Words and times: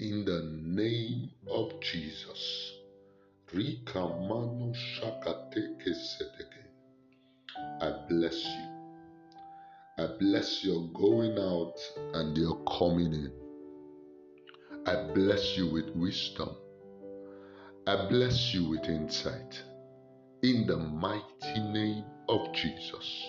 in 0.00 0.24
the 0.24 0.40
name 0.62 1.30
of 1.50 1.78
Jesus. 1.82 2.72
Rikamano 3.52 4.72
shakateke 4.74 5.92
seteke. 5.92 6.64
I 7.82 7.92
bless 8.08 8.42
you. 8.42 8.68
I 9.98 10.06
bless 10.18 10.64
your 10.64 10.88
going 10.94 11.38
out 11.38 11.78
and 12.14 12.34
your 12.38 12.64
coming 12.64 13.12
in. 13.12 13.32
I 14.86 15.12
bless 15.12 15.58
you 15.58 15.70
with 15.70 15.90
wisdom. 15.94 16.48
I 17.86 18.08
bless 18.08 18.54
you 18.54 18.70
with 18.70 18.84
insight. 18.84 19.62
In 20.42 20.66
the 20.66 20.78
mighty 20.78 21.60
name 21.60 22.04
of 22.30 22.54
Jesus, 22.54 23.26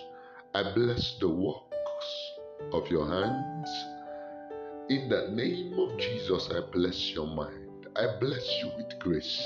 I 0.56 0.72
bless 0.74 1.18
the 1.20 1.28
works 1.28 2.32
of 2.72 2.88
your 2.88 3.10
hands. 3.10 3.70
In 4.92 5.08
the 5.08 5.30
name 5.32 5.80
of 5.80 5.98
Jesus, 5.98 6.50
I 6.52 6.60
bless 6.70 7.12
your 7.12 7.28
mind. 7.28 7.88
I 7.96 8.08
bless 8.20 8.46
you 8.62 8.72
with 8.76 9.00
grace. 9.00 9.42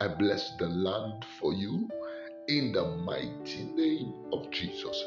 I 0.00 0.06
bless 0.16 0.56
the 0.60 0.68
land 0.68 1.24
for 1.40 1.52
you 1.52 1.88
in 2.46 2.70
the 2.70 2.84
mighty 2.98 3.64
name 3.64 4.14
of 4.32 4.48
Jesus. 4.52 5.02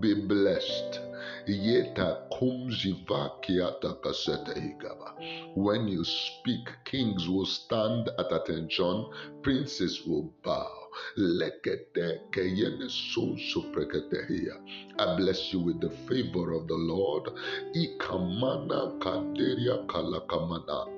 Be 0.00 0.14
blessed. 0.14 1.00
Yeta 1.46 2.22
When 5.54 5.88
you 5.88 6.04
speak, 6.04 6.68
kings 6.86 7.28
will 7.28 7.44
stand 7.44 8.08
at 8.18 8.32
attention, 8.32 9.06
princes 9.42 10.06
will 10.06 10.32
bow. 10.42 10.85
I 14.98 15.16
bless 15.16 15.52
you 15.52 15.60
with 15.60 15.80
the 15.80 15.90
favor 16.08 16.52
of 16.52 16.68
the 16.68 16.74
Lord. 16.74 17.24
Ikamana 17.74 18.98
kanderia 19.00 19.86
kalakamana. 19.86 20.95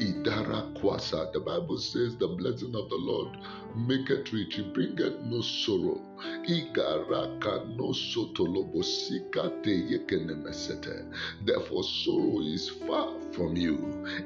Idara 0.00 0.62
kwasa. 0.80 1.32
The 1.32 1.40
Bible 1.40 1.78
says 1.78 2.16
the 2.18 2.28
blessing 2.28 2.74
of 2.76 2.88
the 2.90 2.96
Lord 2.96 3.38
maketh 3.76 4.32
rich, 4.32 4.56
he 4.56 4.62
bringeth 4.62 5.20
no 5.22 5.42
sorrow. 5.42 6.00
Igaraka 6.48 7.76
no 7.76 7.92
sotolobosika 7.92 9.62
te 9.62 9.72
yekenemesete. 9.90 11.12
Therefore, 11.44 11.84
sorrow 11.84 12.40
is 12.40 12.70
far 12.86 13.14
from 13.32 13.56
you 13.56 13.76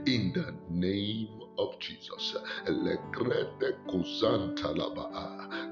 in 0.06 0.32
the 0.34 0.54
name 0.70 1.28
of 1.58 1.78
Jesus. 1.80 2.36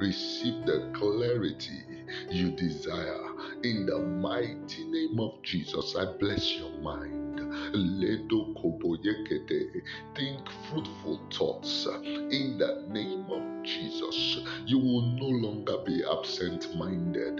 Receive 0.00 0.66
the 0.66 0.90
clarity 0.94 1.82
you 2.30 2.50
desire 2.52 3.29
in 3.64 3.86
the 3.86 3.98
mighty 3.98 4.84
name 4.84 5.20
of 5.20 5.42
Jesus. 5.42 5.94
I 5.96 6.06
bless 6.18 6.56
your 6.56 6.70
mind. 6.82 7.40
Ledo 7.74 8.54
koboyekete. 8.54 9.82
Think 10.16 10.40
fruitful 10.68 11.20
thoughts 11.32 11.86
in 11.86 12.58
the 12.58 12.86
name 12.90 13.26
of 13.30 13.64
Jesus. 13.64 14.38
You 14.66 14.78
will 14.78 15.02
no 15.02 15.26
longer 15.26 15.78
be 15.84 16.02
absent 16.04 16.74
minded. 16.76 17.38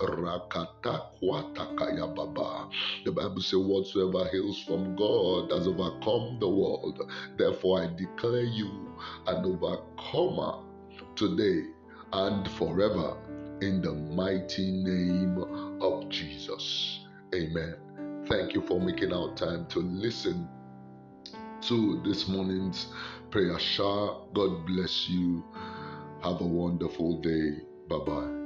Rakata 0.00 1.02
baba. 2.14 2.68
The 3.04 3.12
Bible 3.12 3.40
says, 3.40 3.58
Whatsoever 3.58 4.28
hails 4.30 4.62
from 4.64 4.96
God 4.96 5.50
has 5.50 5.66
overcome 5.66 6.38
the 6.40 6.48
world. 6.48 7.00
Therefore, 7.36 7.82
I 7.82 7.86
declare 7.96 8.44
you 8.44 8.92
an 9.26 9.44
overcomer 9.44 10.71
today 11.22 11.68
and 12.12 12.48
forever 12.52 13.16
in 13.60 13.80
the 13.80 13.92
mighty 13.92 14.72
name 14.72 15.38
of 15.80 16.08
Jesus. 16.08 16.98
Amen. 17.32 17.76
Thank 18.28 18.54
you 18.54 18.62
for 18.66 18.80
making 18.80 19.12
our 19.12 19.32
time 19.36 19.66
to 19.66 19.78
listen 19.78 20.48
to 21.62 22.02
this 22.04 22.26
morning's 22.26 22.88
prayer. 23.30 23.56
Shah, 23.60 24.24
God 24.34 24.66
bless 24.66 25.08
you. 25.08 25.44
Have 26.24 26.40
a 26.40 26.46
wonderful 26.46 27.20
day. 27.20 27.50
Bye 27.88 27.98
bye. 28.04 28.41